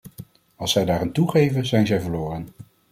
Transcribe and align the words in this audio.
Als 0.55 0.71
zij 0.71 0.85
daaraan 0.85 1.11
toegeven, 1.11 1.65
zijn 1.65 1.87
zij 1.87 2.01
verloren. 2.01 2.47